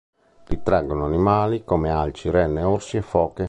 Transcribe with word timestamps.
Ritraggono 0.47 1.05
animali 1.05 1.63
come 1.63 1.91
alci, 1.91 2.31
renne, 2.31 2.63
orsi 2.63 2.97
e 2.97 3.03
foche. 3.03 3.39